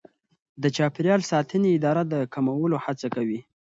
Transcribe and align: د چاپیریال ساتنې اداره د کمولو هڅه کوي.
د 0.61 0.63
چاپیریال 0.77 1.21
ساتنې 1.31 1.69
اداره 1.77 2.03
د 2.11 2.13
کمولو 2.33 2.77
هڅه 2.85 3.07
کوي. 3.15 3.39